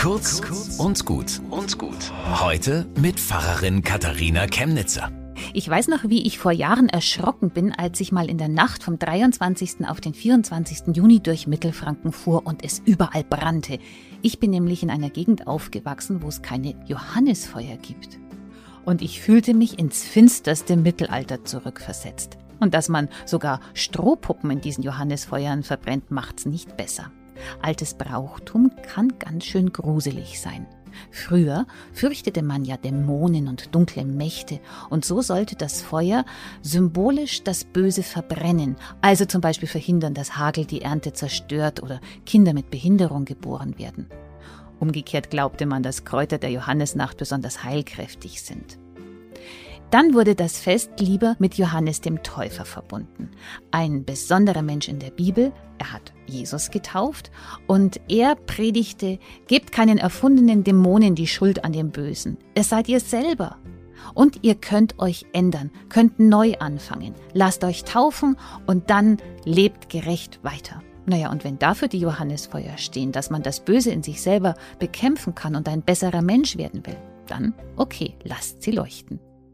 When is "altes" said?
27.62-27.94